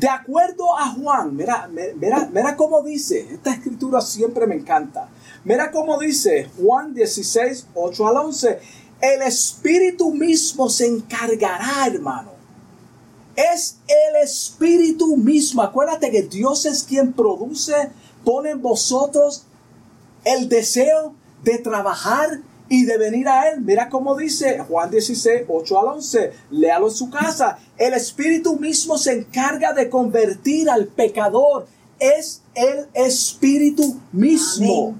[0.00, 5.08] De acuerdo a Juan, mira, mira, mira cómo dice, esta escritura siempre me encanta.
[5.44, 8.58] Mira cómo dice Juan 16, 8 al 11.
[9.00, 12.32] El Espíritu mismo se encargará, hermano.
[13.36, 15.62] Es el Espíritu mismo.
[15.62, 17.90] Acuérdate que Dios es quien produce,
[18.24, 19.44] pone en vosotros
[20.24, 23.60] el deseo de trabajar y de venir a Él.
[23.62, 26.32] Mira cómo dice Juan 16, 8 al 11.
[26.50, 27.58] Léalo en su casa.
[27.76, 31.66] El Espíritu mismo se encarga de convertir al pecador.
[31.98, 34.96] Es el Espíritu mismo.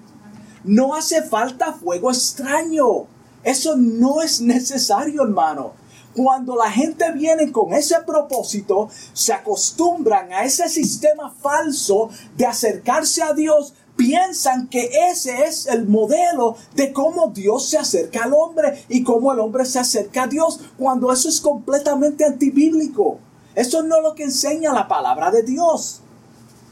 [0.64, 3.06] No hace falta fuego extraño.
[3.44, 5.72] Eso no es necesario, hermano.
[6.14, 13.22] Cuando la gente viene con ese propósito, se acostumbran a ese sistema falso de acercarse
[13.22, 18.84] a Dios piensan que ese es el modelo de cómo Dios se acerca al hombre
[18.88, 23.18] y cómo el hombre se acerca a Dios, cuando eso es completamente antibíblico.
[23.56, 26.00] Eso no es lo que enseña la palabra de Dios.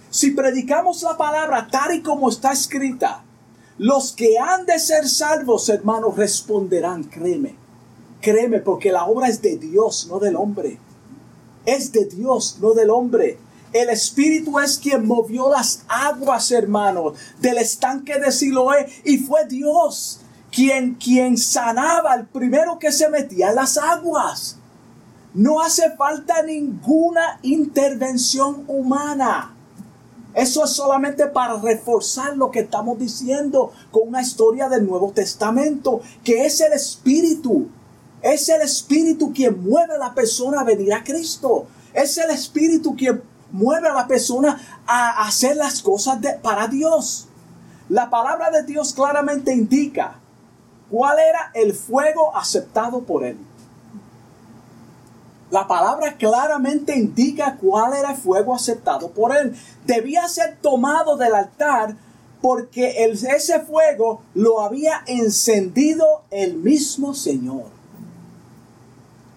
[0.08, 3.24] Si predicamos la palabra tal y como está escrita,
[3.76, 7.56] los que han de ser salvos, hermanos, responderán, créeme,
[8.20, 10.78] créeme, porque la obra es de Dios, no del hombre.
[11.66, 13.36] Es de Dios, no del hombre.
[13.76, 18.86] El Espíritu es quien movió las aguas, hermanos, del estanque de Siloé.
[19.04, 24.56] Y fue Dios quien, quien sanaba al primero que se metía en las aguas.
[25.34, 29.54] No hace falta ninguna intervención humana.
[30.32, 36.00] Eso es solamente para reforzar lo que estamos diciendo con una historia del Nuevo Testamento,
[36.24, 37.68] que es el Espíritu.
[38.22, 41.66] Es el Espíritu quien mueve a la persona a venir a Cristo.
[41.92, 43.20] Es el Espíritu quien
[43.56, 47.26] mueve a la persona a hacer las cosas para Dios.
[47.88, 50.16] La palabra de Dios claramente indica
[50.90, 53.38] cuál era el fuego aceptado por él.
[55.50, 59.56] La palabra claramente indica cuál era el fuego aceptado por él.
[59.84, 61.96] Debía ser tomado del altar
[62.42, 67.75] porque ese fuego lo había encendido el mismo Señor.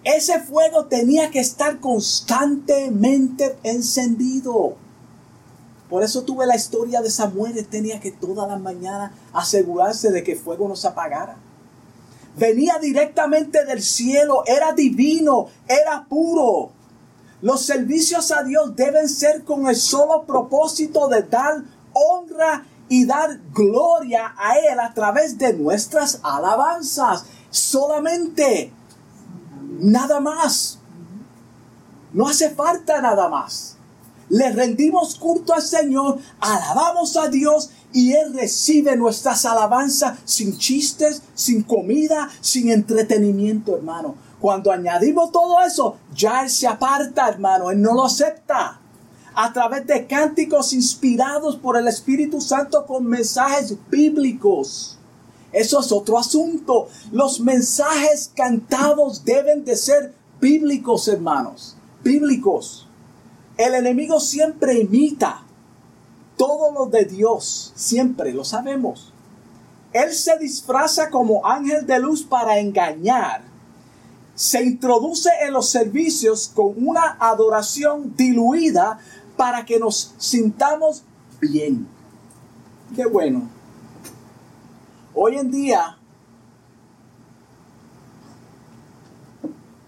[0.04, 4.76] Ese fuego tenía que estar constantemente encendido.
[5.90, 7.66] Por eso tuve la historia de Samuel.
[7.66, 11.36] tenía que toda la mañana asegurarse de que el fuego no se apagara.
[12.36, 16.70] Venía directamente del cielo, era divino, era puro.
[17.42, 23.40] Los servicios a Dios deben ser con el solo propósito de dar honra y dar
[23.52, 27.24] gloria a Él a través de nuestras alabanzas.
[27.50, 28.72] Solamente
[29.80, 30.78] Nada más.
[32.12, 33.76] No hace falta nada más.
[34.28, 41.22] Le rendimos culto al Señor, alabamos a Dios y Él recibe nuestras alabanzas sin chistes,
[41.34, 44.14] sin comida, sin entretenimiento, hermano.
[44.40, 47.70] Cuando añadimos todo eso, ya Él se aparta, hermano.
[47.70, 48.80] Él no lo acepta.
[49.34, 54.99] A través de cánticos inspirados por el Espíritu Santo con mensajes bíblicos.
[55.52, 56.88] Eso es otro asunto.
[57.12, 61.76] Los mensajes cantados deben de ser bíblicos, hermanos.
[62.04, 62.86] Bíblicos.
[63.56, 65.42] El enemigo siempre imita
[66.36, 67.72] todo lo de Dios.
[67.74, 69.12] Siempre, lo sabemos.
[69.92, 73.42] Él se disfraza como ángel de luz para engañar.
[74.34, 78.98] Se introduce en los servicios con una adoración diluida
[79.36, 81.02] para que nos sintamos
[81.40, 81.86] bien.
[82.94, 83.59] Qué bueno.
[85.22, 85.98] Hoy en día,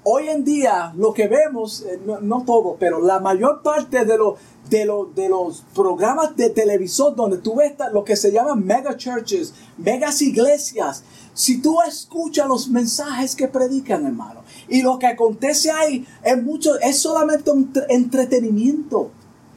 [0.04, 4.36] hoy en día lo que vemos, eh, no, todo, pero la mayor parte de, lo,
[4.68, 9.54] de, de los programas de televisor donde tú ves lo que se llaman mega churches,
[9.78, 16.06] megas iglesias, si tú escuchas los mensajes que predican, hermano, y lo que acontece ahí
[16.22, 19.10] es mucho, es solamente un entretenimiento.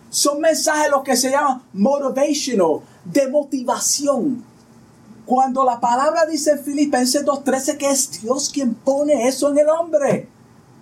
[0.10, 4.55] Son mensajes lo que se llaman motivational, de motivación
[5.26, 9.70] cuando la palabra dice en Filipenses 2.13 que es Dios quien pone eso en el
[9.70, 10.30] hombre.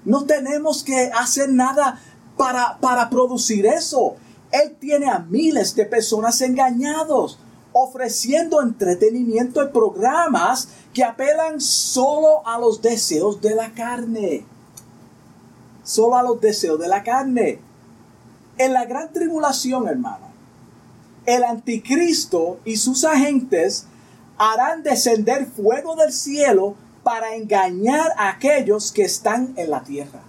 [0.05, 1.99] No tenemos que hacer nada
[2.35, 4.15] para, para producir eso.
[4.51, 7.39] Él tiene a miles de personas engañados,
[7.71, 14.45] ofreciendo entretenimiento y programas que apelan solo a los deseos de la carne.
[15.83, 17.59] Solo a los deseos de la carne.
[18.57, 20.27] En la gran tribulación, hermano,
[21.25, 23.87] el anticristo y sus agentes
[24.37, 30.23] harán descender fuego del cielo para engañar a aquellos que están en la tierra.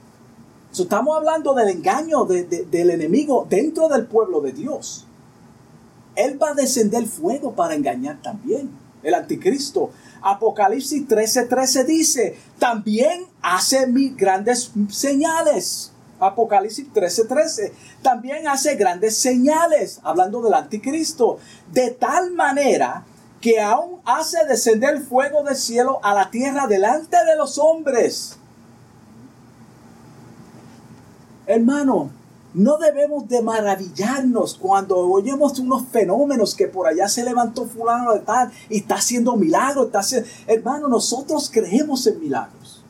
[0.72, 5.06] estamos hablando del engaño del enemigo dentro del pueblo de Dios.
[6.16, 8.70] Él va a descender fuego para engañar también.
[9.02, 9.90] El anticristo.
[10.22, 13.86] Apocalipsis 13:13 13 dice, también hace
[14.16, 15.92] grandes señales.
[16.18, 21.38] Apocalipsis 13:13 13, también hace grandes señales, hablando del anticristo,
[21.72, 23.04] de tal manera
[23.44, 28.38] que aún hace descender fuego del cielo a la tierra delante de los hombres.
[31.44, 32.08] Hermano,
[32.54, 38.20] no debemos de maravillarnos cuando oyemos unos fenómenos que por allá se levantó fulano de
[38.20, 39.88] tal y está haciendo milagros.
[39.88, 40.26] Está haciendo...
[40.46, 42.82] Hermano, nosotros creemos en milagros.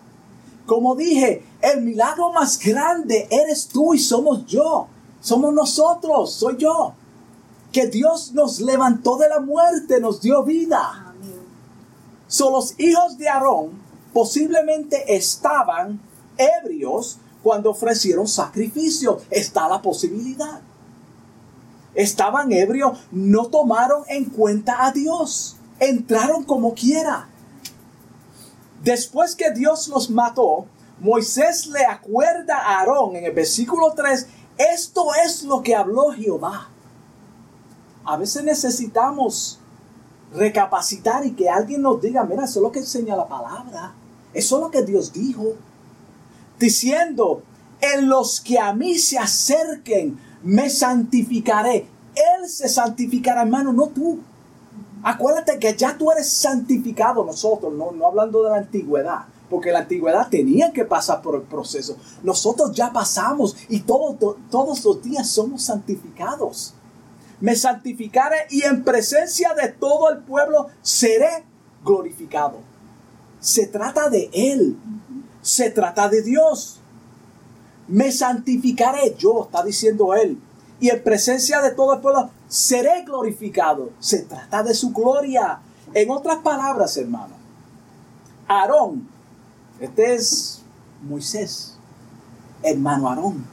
[0.67, 4.87] Como dije, el milagro más grande eres tú y somos yo.
[5.21, 6.95] Somos nosotros, soy yo.
[7.75, 11.13] Que Dios nos levantó de la muerte, nos dio vida.
[12.27, 16.01] Son los hijos de Aarón posiblemente estaban
[16.39, 19.21] ebrios cuando ofrecieron sacrificio.
[19.29, 20.63] Está la posibilidad.
[21.95, 25.57] Estaban ebrios, no tomaron en cuenta a Dios.
[25.81, 27.29] Entraron como quiera.
[28.83, 30.67] Después que Dios los mató,
[31.01, 36.71] Moisés le acuerda a Aarón en el versículo 3, esto es lo que habló Jehová.
[38.05, 39.59] A veces necesitamos
[40.33, 43.95] recapacitar y que alguien nos diga, mira, eso es lo que enseña la palabra.
[44.33, 45.55] Eso es lo que Dios dijo
[46.59, 47.43] diciendo,
[47.81, 51.89] en los que a mí se acerquen, me santificaré.
[52.15, 54.21] Él se santificará, hermano, no tú.
[55.03, 59.81] Acuérdate que ya tú eres santificado nosotros, no, no hablando de la antigüedad, porque la
[59.81, 61.97] antigüedad tenía que pasar por el proceso.
[62.23, 66.75] Nosotros ya pasamos y todos los días somos santificados.
[67.41, 71.45] Me santificaré y en presencia de todo el pueblo seré
[71.85, 72.61] glorificado.
[73.41, 74.77] Se trata de Él
[75.45, 76.81] se trata de Dios.
[77.87, 80.41] Me santificaré yo, está diciendo él.
[80.81, 83.91] Y en presencia de todo el pueblo seré glorificado.
[84.01, 85.61] Se trata de su gloria.
[85.93, 87.35] En otras palabras, hermano,
[88.49, 89.07] Aarón,
[89.79, 90.63] este es
[91.03, 91.77] Moisés,
[92.63, 93.45] hermano Aarón,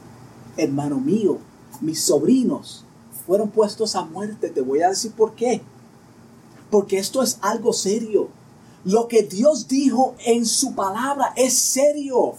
[0.56, 1.38] hermano mío,
[1.82, 2.84] mis sobrinos
[3.26, 4.50] fueron puestos a muerte.
[4.50, 5.62] Te voy a decir por qué.
[6.70, 8.28] Porque esto es algo serio.
[8.84, 12.34] Lo que Dios dijo en su palabra es serio.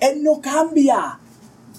[0.00, 1.18] Él no cambia.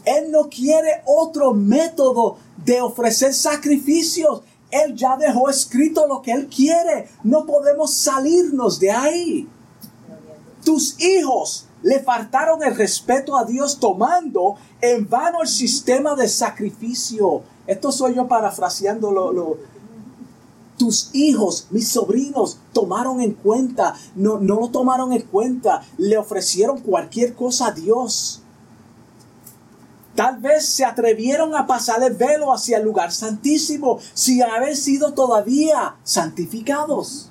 [0.06, 4.42] Él no quiere otro método de ofrecer sacrificios.
[4.72, 7.10] Él ya dejó escrito lo que Él quiere.
[7.24, 9.48] No podemos salirnos de ahí.
[10.64, 17.42] Tus hijos le faltaron el respeto a Dios tomando en vano el sistema de sacrificio.
[17.70, 19.60] Esto soy yo parafraseando lo,
[20.76, 26.80] tus hijos, mis sobrinos, tomaron en cuenta, no, no lo tomaron en cuenta, le ofrecieron
[26.80, 28.42] cualquier cosa a Dios.
[30.16, 35.14] Tal vez se atrevieron a pasar el velo hacia el lugar santísimo sin haber sido
[35.14, 37.30] todavía santificados.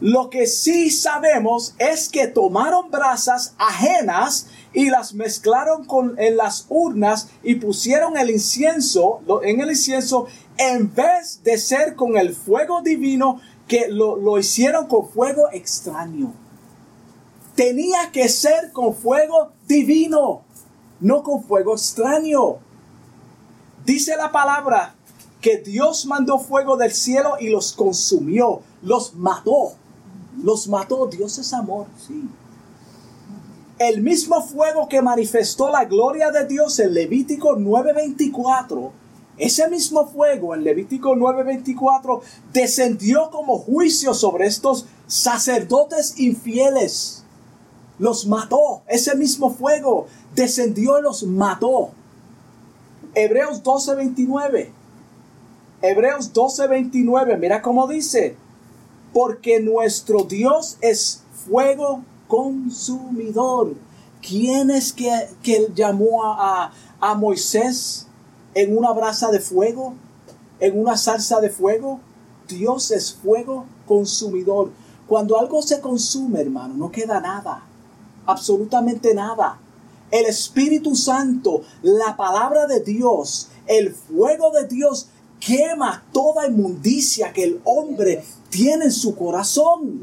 [0.00, 6.66] Lo que sí sabemos es que tomaron brasas ajenas y las mezclaron con, en las
[6.68, 12.82] urnas y pusieron el incienso, en el incienso en vez de ser con el fuego
[12.82, 16.32] divino, que lo, hicieron con fuego extraño.
[17.54, 20.42] Tenía que ser con fuego divino,
[21.00, 22.56] no con fuego extraño.
[23.84, 24.94] Dice la palabra
[25.40, 29.72] que Dios mandó fuego del cielo y los consumió, los mató.
[30.42, 31.06] Los mató.
[31.06, 32.28] Dios es amor, sí.
[33.82, 38.92] El mismo fuego que manifestó la gloria de Dios en Levítico 9:24
[39.38, 42.20] ese mismo fuego en Levítico 9:24
[42.52, 47.24] descendió como juicio sobre estos sacerdotes infieles.
[47.98, 48.82] Los mató.
[48.86, 50.06] Ese mismo fuego
[50.36, 51.90] descendió y los mató.
[53.16, 54.70] Hebreos 12:29.
[55.80, 57.36] Hebreos 12:29.
[57.36, 58.36] Mira cómo dice.
[59.12, 63.74] Porque nuestro Dios es fuego consumidor.
[64.26, 65.10] ¿Quién es que,
[65.42, 68.06] que llamó a, a Moisés
[68.54, 69.92] en una brasa de fuego,
[70.60, 72.00] en una salsa de fuego.
[72.48, 74.70] Dios es fuego consumidor.
[75.06, 77.66] Cuando algo se consume, hermano, no queda nada.
[78.24, 79.58] Absolutamente nada.
[80.10, 85.08] El Espíritu Santo, la palabra de Dios, el fuego de Dios
[85.38, 90.00] quema toda inmundicia que el hombre tiene en su corazón.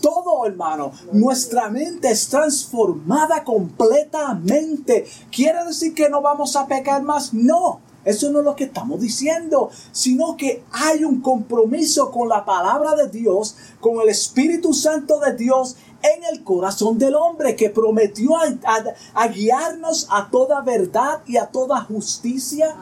[0.00, 5.06] Todo, hermano, nuestra mente es transformada completamente.
[5.30, 7.34] ¿Quiere decir que no vamos a pecar más?
[7.34, 7.80] No.
[8.04, 12.94] Eso no es lo que estamos diciendo, sino que hay un compromiso con la palabra
[12.94, 18.30] de Dios, con el Espíritu Santo de Dios en el corazón del hombre que prometió
[18.36, 22.74] a, guiarnos a toda verdad y a toda justicia.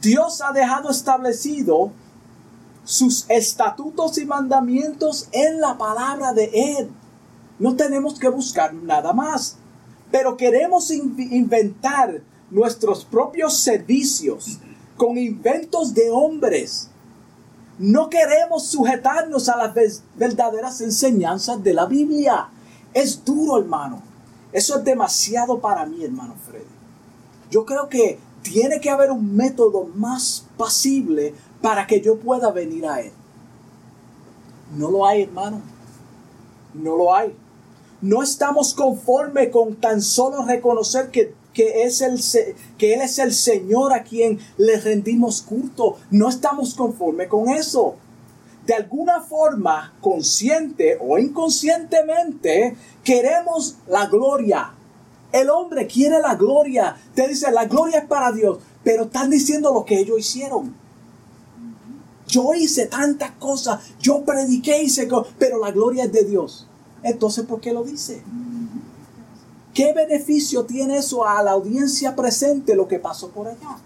[0.00, 1.92] Dios ha dejado establecido
[2.88, 6.90] sus estatutos y mandamientos en la palabra de Él.
[7.58, 9.58] No tenemos que buscar nada más,
[10.10, 14.58] pero queremos inventar nuestros propios servicios
[14.96, 16.88] con inventos de hombres.
[17.78, 22.48] No queremos sujetarnos a las verdaderas enseñanzas de la Biblia.
[22.94, 24.00] Es duro, hermano.
[24.50, 26.64] Eso es demasiado para mí, hermano Freddy.
[27.50, 32.86] Yo creo que tiene que haber un método más pasible para que yo pueda venir
[32.86, 33.12] a Él.
[34.76, 35.60] No lo hay, hermano.
[36.74, 37.34] No lo hay.
[38.00, 42.20] No estamos conformes con tan solo reconocer que, es el,
[42.76, 45.96] que Él es el Señor a quien le rendimos culto.
[46.10, 47.96] No estamos conformes con eso.
[48.66, 54.74] De alguna forma, consciente o inconscientemente, queremos la gloria.
[55.32, 56.96] El hombre quiere la gloria.
[57.14, 58.58] Te dice, la gloria es para Dios.
[58.84, 60.74] Pero están diciendo lo que ellos hicieron.
[62.28, 65.08] Yo hice tantas cosas, yo prediqué, hice
[65.38, 66.66] pero la gloria es de Dios.
[67.02, 68.22] Entonces, ¿por qué lo dice?
[69.72, 73.78] ¿Qué beneficio tiene eso a la audiencia presente lo que pasó por allá?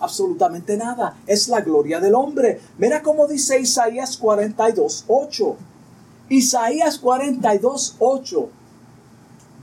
[0.00, 1.16] Absolutamente nada.
[1.26, 2.60] Es la gloria del hombre.
[2.76, 5.56] Mira cómo dice Isaías 42, 8.
[6.28, 8.48] Isaías 42, 8.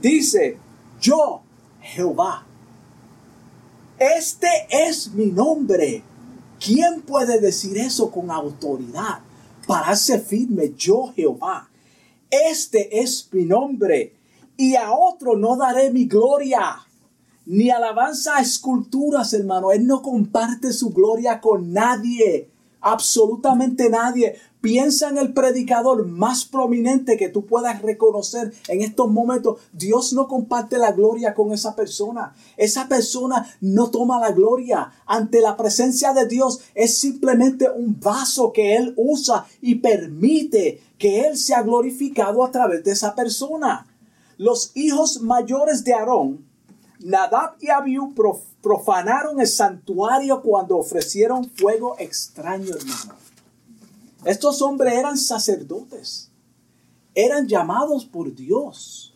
[0.00, 0.56] Dice,
[1.00, 1.42] yo,
[1.82, 2.46] Jehová,
[3.98, 6.02] este es mi nombre
[6.64, 9.20] ¿Quién puede decir eso con autoridad?
[9.66, 11.70] Pararse firme, yo Jehová.
[12.30, 14.14] Este es mi nombre,
[14.56, 16.86] y a otro no daré mi gloria,
[17.46, 19.72] ni alabanza a esculturas, hermano.
[19.72, 22.50] Él no comparte su gloria con nadie,
[22.82, 24.36] absolutamente nadie.
[24.60, 29.58] Piensa en el predicador más prominente que tú puedas reconocer en estos momentos.
[29.72, 32.34] Dios no comparte la gloria con esa persona.
[32.58, 34.92] Esa persona no toma la gloria.
[35.06, 41.22] Ante la presencia de Dios es simplemente un vaso que Él usa y permite que
[41.22, 43.86] Él sea glorificado a través de esa persona.
[44.36, 46.44] Los hijos mayores de Aarón,
[46.98, 48.14] Nadab y Abiú
[48.60, 53.29] profanaron el santuario cuando ofrecieron fuego extraño, hermano.
[54.24, 56.30] Estos hombres eran sacerdotes,
[57.14, 59.14] eran llamados por Dios.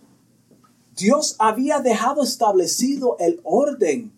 [0.96, 4.12] Dios había dejado establecido el orden,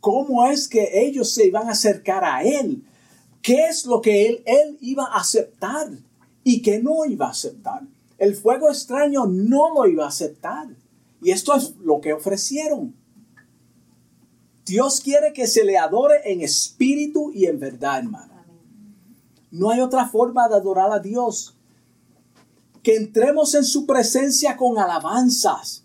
[0.00, 2.82] cómo es que ellos se iban a acercar a Él,
[3.42, 5.90] qué es lo que Él, él iba a aceptar
[6.42, 7.82] y qué no iba a aceptar.
[8.18, 10.68] El fuego extraño no lo iba a aceptar.
[11.22, 12.94] Y esto es lo que ofrecieron.
[14.66, 18.33] Dios quiere que se le adore en espíritu y en verdad, hermano.
[19.54, 21.54] No hay otra forma de adorar a Dios.
[22.82, 25.84] Que entremos en su presencia con alabanzas.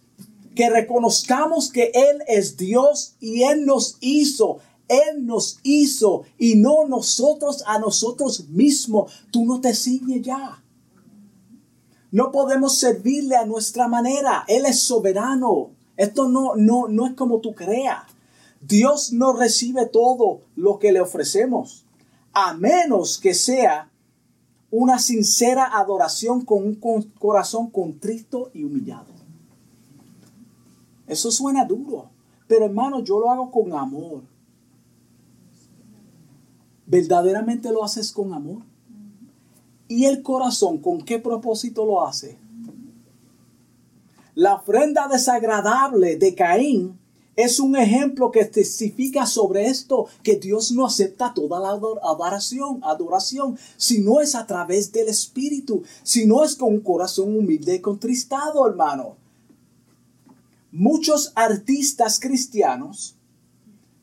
[0.55, 4.57] Que reconozcamos que Él es Dios y Él nos hizo.
[4.87, 9.13] Él nos hizo y no nosotros a nosotros mismos.
[9.29, 10.63] Tú no te ciñes ya.
[12.09, 14.45] No podemos servirle a nuestra manera.
[14.47, 15.69] Él es soberano.
[15.95, 18.01] Esto no, no, no es como tú creas.
[18.61, 21.85] Dios no recibe todo lo que le ofrecemos
[22.33, 23.89] a menos que sea
[24.71, 26.75] una sincera adoración con un
[27.19, 29.07] corazón contrito y humillado.
[31.07, 32.09] Eso suena duro,
[32.47, 34.21] pero hermano, yo lo hago con amor.
[36.85, 38.61] ¿Verdaderamente lo haces con amor?
[39.87, 42.37] ¿Y el corazón con qué propósito lo hace?
[44.35, 46.98] La ofrenda desagradable de Caín
[47.39, 53.57] es un ejemplo que testifica sobre esto, que Dios no acepta toda la adoración, adoración,
[53.77, 57.79] si no es a través del Espíritu, si no es con un corazón humilde y
[57.79, 59.15] contristado, hermano.
[60.73, 63.15] Muchos artistas cristianos,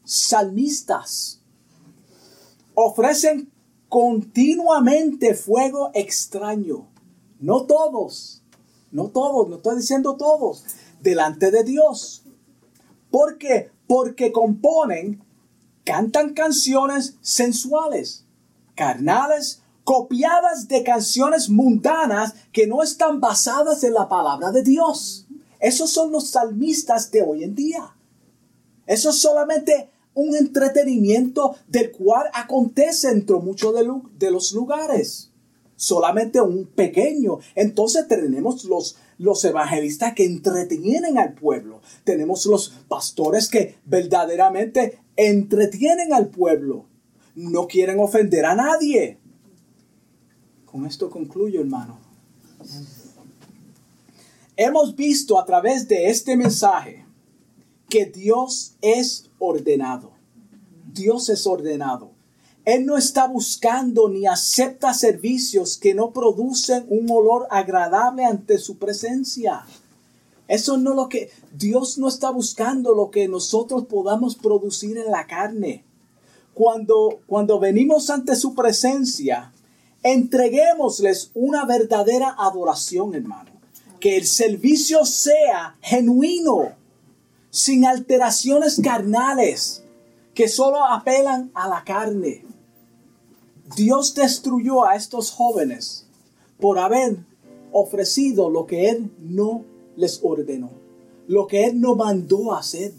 [0.03, 1.43] salmistas,
[2.73, 3.51] ofrecen
[3.91, 6.89] continuamente fuego extraño.
[7.39, 8.43] No todos,
[8.91, 10.65] no todos, no estoy diciendo todos,
[11.03, 12.23] delante de Dios
[13.17, 13.71] ¿Por qué?
[13.87, 15.25] Porque componen,
[15.85, 18.27] cantan canciones sensuales,
[18.75, 25.27] carnales, copiadas de canciones mundanas que no están basadas en la palabra de Dios.
[25.61, 27.97] Esos son los salmistas de hoy en día.
[28.87, 33.75] Eso es solamente un entretenimiento del cual acontece entre muchos
[34.19, 35.31] de, los lugares.
[35.75, 37.39] Solamente un pequeño.
[37.55, 41.81] Entonces tenemos los los evangelistas que entretienen al pueblo.
[42.05, 46.87] Tenemos los pastores que verdaderamente entretienen al pueblo.
[47.35, 49.19] No quieren ofender a nadie.
[50.65, 51.99] Con esto concluyo, hermano.
[54.57, 57.05] Hemos visto a través de este mensaje
[57.89, 60.13] que Dios es ordenado.
[60.93, 62.16] Dios es ordenado.
[62.67, 68.77] Él no está buscando ni acepta servicios que no producen un olor agradable ante su
[68.77, 69.65] presencia.
[70.49, 75.29] Eso no lo que Dios no está buscando lo que nosotros podamos producir en la
[75.29, 75.85] carne.
[76.55, 79.53] Cuando cuando venimos ante su presencia,
[80.03, 83.51] entreguémosles una verdadera adoración, hermano.
[84.01, 86.73] que el servicio sea genuino,
[87.51, 89.85] sin alteraciones carnales
[90.35, 92.45] que solo apelan a la carne.
[93.75, 96.07] Dios destruyó a estos jóvenes
[96.61, 97.19] por haber
[97.73, 99.65] ofrecido lo que Él no
[99.97, 100.71] les ordenó,
[101.27, 102.93] lo que Él no mandó hacer.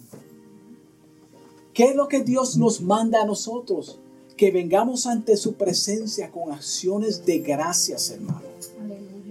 [1.74, 4.00] ¿Qué es lo que Dios nos manda a nosotros?
[4.36, 8.42] Que vengamos ante su presencia con acciones de gracias, hermano.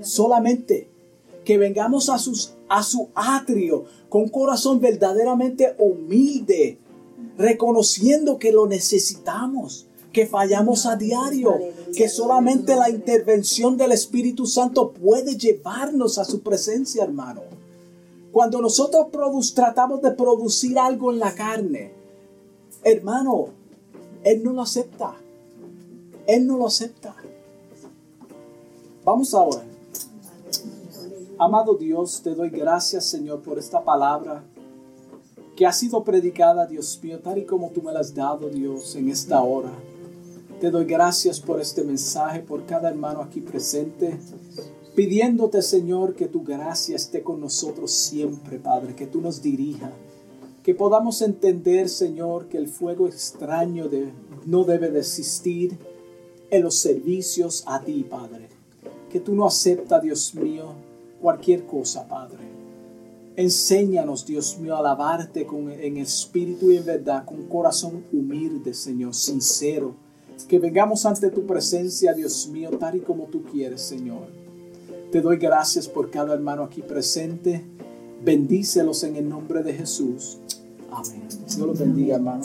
[0.02, 0.88] Solamente
[1.44, 6.78] que vengamos a, sus, a su atrio con un corazón verdaderamente humilde,
[7.38, 9.85] reconociendo que lo necesitamos,
[10.16, 11.58] que fallamos a diario,
[11.94, 17.42] que solamente la intervención del Espíritu Santo puede llevarnos a su presencia, hermano.
[18.32, 19.08] Cuando nosotros
[19.52, 21.92] tratamos de producir algo en la carne,
[22.82, 23.48] hermano,
[24.24, 25.16] Él no lo acepta.
[26.26, 27.14] Él no lo acepta.
[29.04, 29.64] Vamos ahora.
[31.38, 34.42] Amado Dios, te doy gracias, Señor, por esta palabra
[35.54, 38.96] que ha sido predicada, Dios mío, tal y como tú me la has dado, Dios,
[38.96, 39.72] en esta hora.
[40.60, 44.18] Te doy gracias por este mensaje, por cada hermano aquí presente,
[44.94, 49.92] pidiéndote, Señor, que tu gracia esté con nosotros siempre, Padre, que tú nos dirija,
[50.62, 54.12] que podamos entender, Señor, que el fuego extraño de,
[54.46, 55.78] no debe desistir
[56.50, 58.48] en los servicios a ti, Padre,
[59.10, 60.72] que tú no aceptas, Dios mío,
[61.20, 62.56] cualquier cosa, Padre
[63.36, 69.14] Enséñanos, Dios mío, a alabarte con, en espíritu y en verdad, con corazón humilde, Señor,
[69.14, 69.94] sincero.
[70.44, 74.28] Que vengamos ante tu presencia, Dios mío, tal y como tú quieres, Señor.
[75.10, 77.64] Te doy gracias por cada hermano aquí presente.
[78.24, 80.38] Bendícelos en el nombre de Jesús.
[80.90, 81.22] Amén.
[81.28, 82.44] Dios los bendiga, hermano.